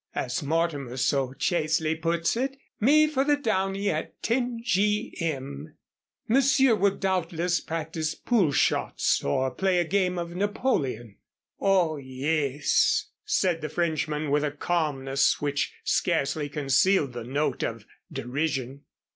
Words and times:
As 0.15 0.41
Mortimer 0.41 0.97
so 0.97 1.31
chastely 1.33 1.93
puts 1.93 2.35
it, 2.35 2.57
'me 2.79 3.05
for 3.05 3.23
the 3.23 3.37
downy 3.37 3.87
at 3.91 4.19
10 4.23 4.59
G. 4.63 5.15
M.' 5.21 5.75
Monsieur 6.27 6.73
will 6.73 6.95
doubtless 6.95 7.59
practice 7.59 8.15
pool 8.15 8.51
shots 8.51 9.23
or 9.23 9.51
play 9.51 9.77
a 9.77 9.83
game 9.85 10.17
of 10.17 10.33
Napoleon." 10.35 11.17
"Oh, 11.59 11.97
yes," 11.97 13.11
said 13.25 13.61
the 13.61 13.69
Frenchman, 13.69 14.31
with 14.31 14.43
a 14.43 14.49
calmness 14.49 15.39
which 15.39 15.71
scarcely 15.83 16.49
concealed 16.49 17.13
the 17.13 17.23
note 17.23 17.61
of 17.61 17.85
derision. 18.11 18.85